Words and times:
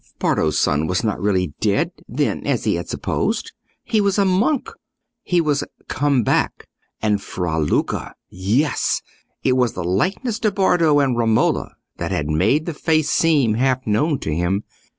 Bardo's 0.17 0.57
son 0.57 0.87
was 0.87 1.03
not 1.03 1.21
really 1.21 1.53
dead, 1.59 1.91
then, 2.09 2.47
as 2.47 2.63
he 2.63 2.73
had 2.73 2.89
supposed: 2.89 3.51
he 3.83 4.01
was 4.01 4.17
a 4.17 4.25
monk; 4.25 4.71
he 5.21 5.39
was 5.39 5.63
"come 5.87 6.23
back:" 6.23 6.65
and 7.03 7.21
Fra 7.21 7.59
Luca—yes! 7.59 9.03
it 9.43 9.53
was 9.55 9.73
the 9.73 9.83
likeness 9.83 10.39
to 10.39 10.49
Bardo 10.51 10.99
and 10.99 11.15
Romola 11.15 11.75
that 11.97 12.09
had 12.09 12.31
made 12.31 12.65
the 12.65 12.73
face 12.73 13.11
seem 13.11 13.53
half 13.53 13.85
known 13.85 14.17
to 14.21 14.33
him. 14.33 14.63